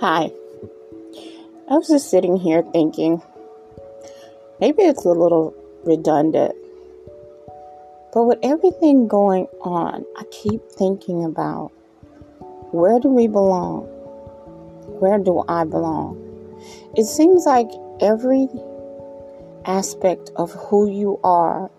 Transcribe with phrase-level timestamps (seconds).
[0.00, 0.30] Hi.
[1.70, 3.22] I was just sitting here thinking,
[4.60, 5.54] maybe it's a little
[5.86, 6.54] redundant,
[8.12, 11.72] but with everything going on, I keep thinking about
[12.72, 13.84] where do we belong?
[15.00, 16.20] Where do I belong?
[16.94, 17.70] It seems like
[18.02, 18.48] every
[19.64, 21.70] aspect of who you are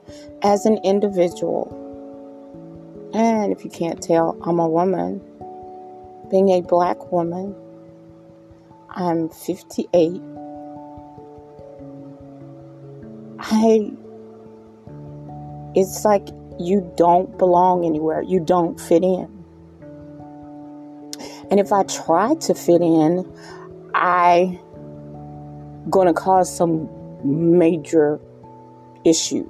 [0.41, 1.70] as an individual,
[3.13, 5.21] and if you can't tell, I'm a woman,
[6.31, 7.55] being a black woman
[8.97, 10.21] I'm 58.
[13.39, 13.92] I
[15.75, 18.24] it's like you don't belong anywhere.
[18.24, 19.32] You don't fit in.
[21.52, 23.32] And if I try to fit in,
[23.93, 24.60] I
[25.91, 26.89] going to cause some
[27.24, 28.19] major
[29.05, 29.47] issue.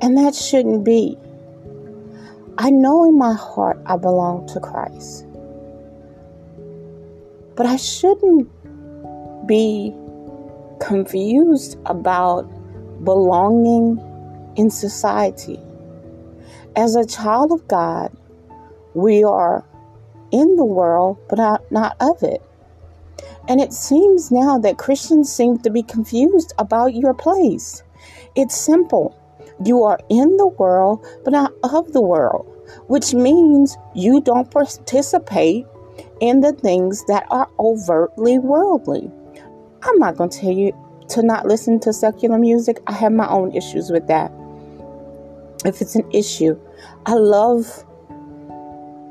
[0.00, 1.18] And that shouldn't be.
[2.56, 5.27] I know in my heart I belong to Christ.
[7.58, 8.48] But I shouldn't
[9.48, 9.92] be
[10.78, 12.48] confused about
[13.02, 13.98] belonging
[14.54, 15.58] in society.
[16.76, 18.16] As a child of God,
[18.94, 19.64] we are
[20.30, 21.38] in the world, but
[21.72, 22.40] not, of it.
[23.48, 27.82] And it seems now that Christians seem to be confused about your place.
[28.36, 29.18] It's simple.
[29.64, 32.46] You are in the world, but not of the world,
[32.86, 35.66] which means you don't participate
[36.20, 39.10] in the things that are overtly worldly.
[39.82, 40.72] I'm not going to tell you
[41.10, 42.80] to not listen to secular music.
[42.86, 44.32] I have my own issues with that.
[45.64, 46.58] If it's an issue,
[47.06, 47.84] I love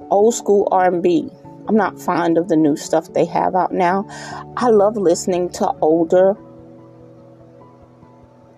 [0.09, 1.29] old school R&B.
[1.67, 4.05] I'm not fond of the new stuff they have out now.
[4.55, 6.37] I love listening to older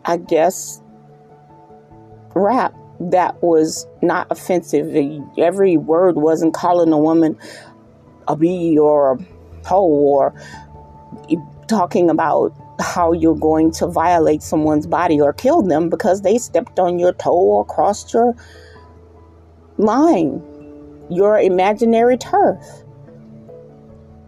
[0.09, 0.81] I guess
[2.33, 4.95] rap that was not offensive.
[5.37, 7.37] Every word wasn't calling a woman
[8.29, 9.17] a bee or a
[9.71, 10.33] or
[11.67, 16.79] talking about how you're going to violate someone's body or kill them because they stepped
[16.79, 18.35] on your toe or crossed your
[19.77, 20.41] line,
[21.09, 22.65] your imaginary turf.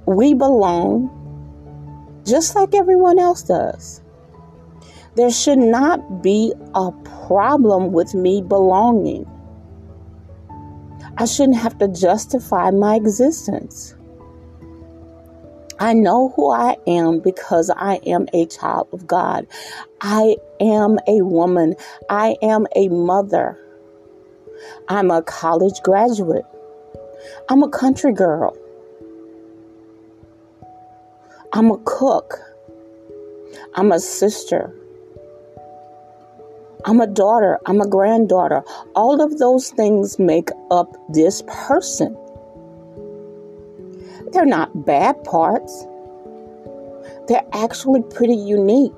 [0.06, 1.10] We belong
[2.26, 4.02] just like everyone else does.
[5.16, 6.92] There should not be a
[7.28, 9.26] problem with me belonging.
[11.18, 13.96] I shouldn't have to justify my existence.
[15.80, 19.48] I know who I am because I am a child of God.
[20.00, 21.76] I am a woman.
[22.10, 23.58] I am a mother.
[24.88, 26.46] I'm a college graduate.
[27.50, 28.56] I'm a country girl.
[31.54, 32.38] I'm a cook.
[33.74, 34.76] I'm a sister.
[36.86, 38.64] I'm a daughter, I'm a granddaughter.
[38.96, 42.18] All of those things make up this person.
[44.32, 45.86] They're not bad parts,
[47.28, 48.94] they're actually pretty unique.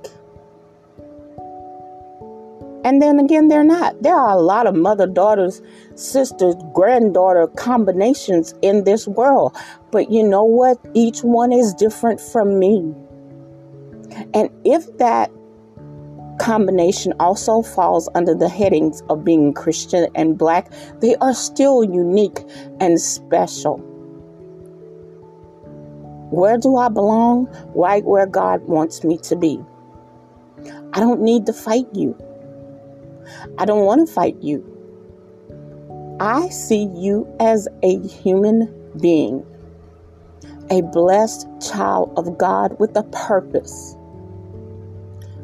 [2.86, 4.02] And then again, they're not.
[4.04, 5.62] There are a lot of mother, daughters,
[5.96, 9.56] sisters, granddaughter combinations in this world.
[9.92, 10.78] But you know what?
[10.94, 12.94] Each one is different from me.
[14.34, 15.32] And if that
[16.40, 22.40] combination also falls under the headings of being Christian and black, they are still unique
[22.80, 23.78] and special.
[26.32, 27.48] Where do I belong?
[27.76, 29.64] Right where God wants me to be.
[30.94, 32.18] I don't need to fight you.
[33.58, 34.70] I don't want to fight you.
[36.20, 39.46] I see you as a human being,
[40.70, 43.96] a blessed child of God with a purpose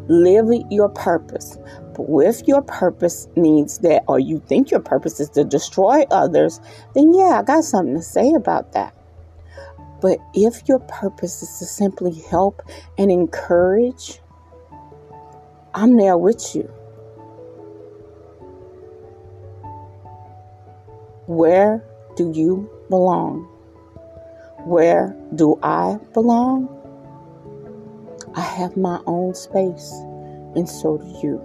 [0.09, 1.58] live your purpose.
[1.96, 6.59] But if your purpose means that, or you think your purpose is to destroy others,
[6.96, 8.94] then yeah, I got something to say about that.
[10.02, 12.62] But if your purpose is to simply help
[12.97, 14.20] and encourage,
[15.74, 16.72] I'm there with you.
[21.28, 21.84] Where
[22.16, 23.41] do you belong?
[24.66, 26.78] Where do I belong?
[28.35, 29.91] I have my own space,
[30.55, 31.41] and so do you.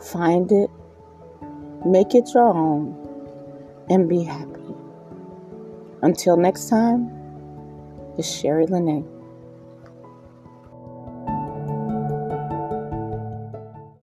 [0.00, 0.70] Find it,
[1.84, 2.94] make it your own,
[3.88, 4.74] and be happy.
[6.02, 7.10] Until next time,
[8.18, 9.15] it's Sherry Lene.